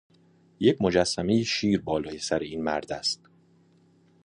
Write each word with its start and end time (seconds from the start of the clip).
یک 0.59 0.81
مجسمه 0.81 1.43
شیر 1.43 1.81
بالای 1.81 2.17
سر 2.17 2.39
این 2.39 2.63
مرد 2.63 2.91
است. 2.91 3.21